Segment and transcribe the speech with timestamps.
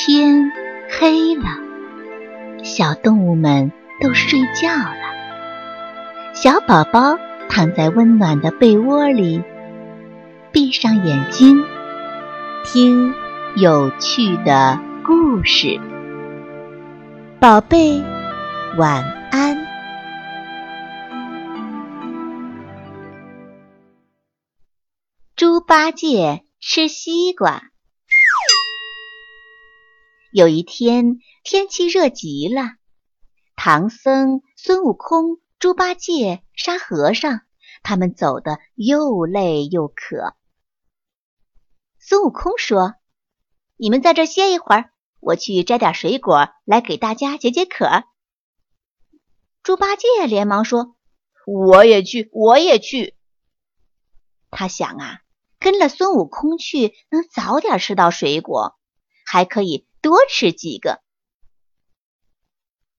[0.00, 0.52] 天
[0.88, 1.42] 黑了，
[2.62, 6.32] 小动物们都睡觉了。
[6.34, 9.42] 小宝宝躺在温暖的被窝里，
[10.52, 11.64] 闭上眼睛，
[12.64, 13.12] 听
[13.56, 15.80] 有趣的故事。
[17.40, 18.00] 宝贝，
[18.76, 19.02] 晚
[19.32, 19.58] 安。
[25.34, 27.67] 猪八戒吃西瓜。
[30.30, 32.60] 有一天，天气热极了，
[33.56, 37.40] 唐僧、孙悟空、猪八戒、沙和尚，
[37.82, 40.34] 他们走得又累又渴。
[41.98, 42.96] 孙悟空说
[43.78, 48.04] ：“你们在这歇一会儿，我去摘点水果来给大家解解渴。”
[49.64, 50.94] 猪八戒连忙说
[51.46, 53.16] ：“我也去，我也去。”
[54.50, 55.20] 他想啊，
[55.58, 58.78] 跟了孙悟空去，能早点吃到水果，
[59.24, 59.86] 还可以。
[60.08, 61.02] 多吃几个。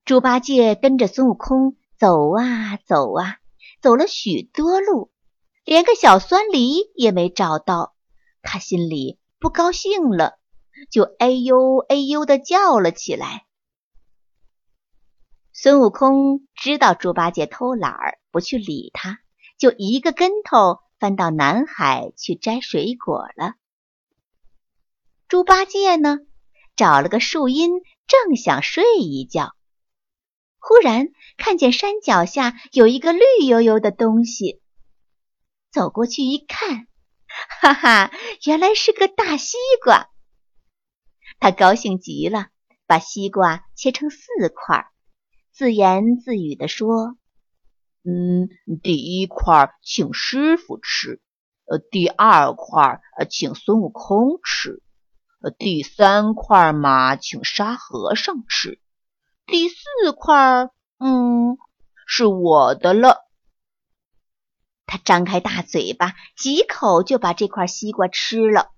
[0.05, 3.39] 猪八戒跟着孙悟空走啊走啊，
[3.81, 5.11] 走了许多路，
[5.65, 7.95] 连个小酸梨也没找到。
[8.43, 10.37] 他心里不高兴了，
[10.91, 13.47] 就哎呦哎呦的叫了起来。
[15.51, 19.17] 孙悟空知道猪八戒偷懒儿，不去理他，
[19.57, 23.55] 就一个跟头翻到南海去摘水果了。
[25.27, 26.19] 猪八戒呢？
[26.79, 27.71] 找了个树荫，
[28.07, 29.53] 正想睡一觉，
[30.59, 34.61] 忽然看见山脚下有一个绿油油的东西，
[35.73, 36.87] 走过去一看，
[37.59, 38.11] 哈哈，
[38.45, 40.09] 原来是个大西瓜。
[41.41, 42.47] 他高兴极了，
[42.87, 44.87] 把西瓜切成四块，
[45.51, 47.17] 自言自语地说
[48.07, 48.47] ：“嗯，
[48.81, 51.19] 第一块请师傅吃，
[51.65, 54.81] 呃，第二块呃请孙悟空吃。”
[55.57, 58.81] 第三块嘛，请沙和尚吃。
[59.45, 59.77] 第四
[60.15, 61.57] 块，嗯，
[62.05, 63.25] 是我的了。
[64.85, 68.71] 他张开大嘴巴，几口就把这块西瓜吃了。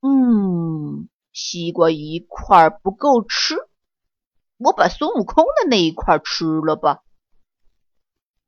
[0.00, 3.56] 嗯，西瓜一块不够吃，
[4.56, 7.02] 我把孙悟空的那一块吃了吧。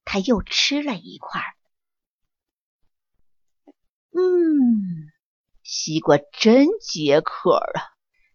[0.05, 1.41] 他又吃了一块。
[4.13, 4.82] 嗯。
[5.63, 7.95] 西瓜真解渴啊！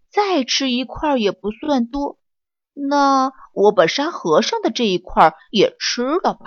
[0.10, 2.20] 再吃一块也不算多。
[2.74, 6.46] 那我把沙和尚的这一块也吃了吧。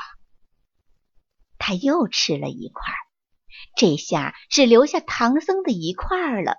[1.58, 2.82] 他又吃了一块，
[3.76, 6.56] 这下只留下唐僧的一块了。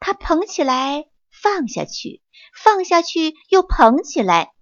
[0.00, 2.22] 他捧起来，放下去，
[2.54, 4.54] 放下去，又捧起来，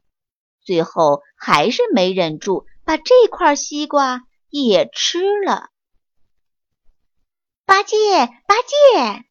[0.63, 5.71] 最后还是没忍住，把这块西瓜也吃了。
[7.67, 7.97] 八戒，
[8.47, 9.25] 八戒！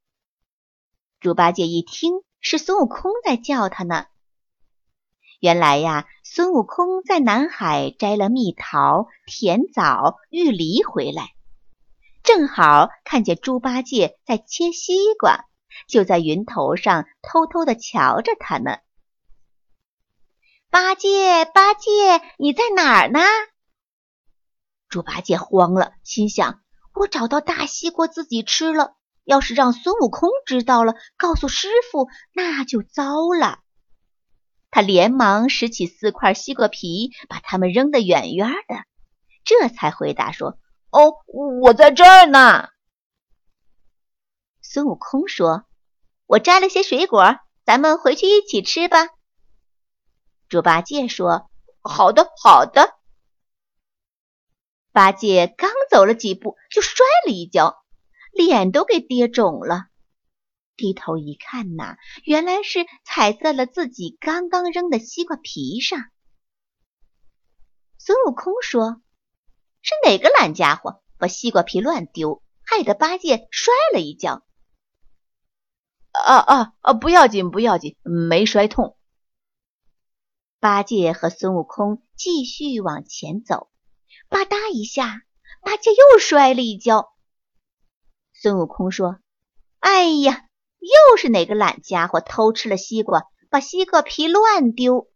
[1.22, 4.08] 猪八戒一听是孙悟空在叫他呢。
[5.40, 11.34] 原来呀，孙悟空在南海摘了蜜桃、甜枣、玉梨回来，
[12.24, 15.46] 正好看见猪八戒在切西瓜，
[15.88, 18.80] 就在云头上偷偷的瞧着他呢。
[20.70, 23.22] 八戒，八戒，你在哪儿呢？
[24.90, 26.65] 猪八戒慌了，心想。
[26.96, 33.60] 我找到大西瓜自己吃了，要是让孙悟空知道了，告诉师傅，那就糟了。
[34.72, 38.76] 他连忙拾起四块西瓜皮，把它们扔得远远的，
[39.44, 40.58] 这才回答说
[40.92, 41.14] ：“哦，
[41.62, 42.70] 我在这儿呢。”
[44.62, 45.64] 孙悟空说
[46.28, 49.08] ：“我摘了些水果，咱们回去一起吃吧。”
[50.50, 51.50] 猪八戒说
[51.82, 52.96] ：“好的，好的。”
[54.96, 57.84] 八戒刚走了几步，就摔了一跤，
[58.32, 59.88] 脸都给跌肿了。
[60.78, 66.00] 低头一看呐，原来是踩在了自己刚刚扔的西瓜皮上。
[67.98, 69.02] 孙悟空说
[69.84, 74.46] ：“是哪个懒家伙把西瓜皮乱丢，害得八戒摔了一跤？”
[76.26, 76.94] 啊啊啊！
[76.94, 78.98] 不要紧，不要紧，没摔痛。
[80.62, 83.70] 八戒和孙悟空继续往前走。
[84.36, 85.22] 吧嗒一下，
[85.62, 87.14] 八戒又摔了一跤。
[88.34, 89.20] 孙悟空说
[89.80, 90.50] ：“哎呀，
[90.80, 95.10] 又是哪个懒家伙偷吃了西瓜，把西瓜皮乱丢。”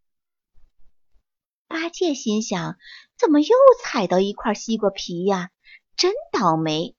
[1.68, 2.78] 八戒心想
[3.20, 3.50] ：“怎么又
[3.84, 5.50] 踩到一块西瓜皮呀？
[5.98, 6.96] 真倒霉，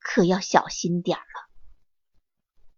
[0.00, 1.48] 可要小心点了。”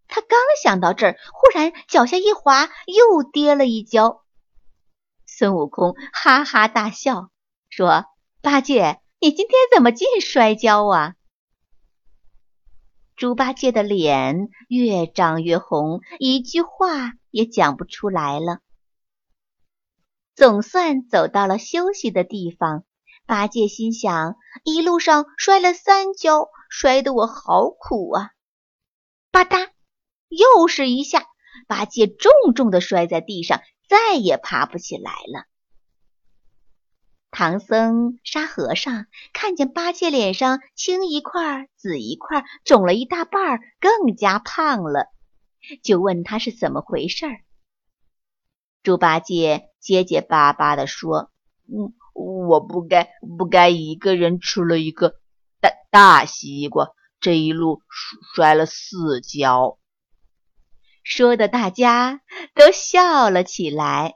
[0.07, 4.23] 他刚想到这儿，忽然脚下一滑，又跌了一跤。
[5.25, 7.31] 孙悟空哈哈大笑，
[7.67, 8.05] 说。
[8.43, 11.13] 八戒，你今天怎么净摔跤啊？
[13.15, 18.61] 猪八戒的脸越长越红，一句话也讲不出来了。
[20.33, 22.83] 总算走到了休息的地方，
[23.27, 28.31] 八戒心想：一路上摔了三跤，摔得我好苦啊！
[29.29, 29.69] 吧嗒，
[30.29, 31.27] 又是一下，
[31.67, 35.45] 八戒重重的摔在地上，再也爬不起来了。
[37.31, 45.07] 唐僧、沙和尚看见八戒脸上青一块紫一块，肿了一大半，更加胖了，
[45.81, 47.25] 就问他是怎么回事。
[48.83, 51.31] 猪八戒结结巴巴地说
[51.71, 55.15] ：“嗯，我不该不该一个人吃了一个
[55.61, 56.89] 大大西瓜，
[57.21, 57.81] 这一路
[58.35, 59.77] 摔了四跤。”
[61.03, 62.21] 说的大家
[62.53, 64.15] 都笑了起来。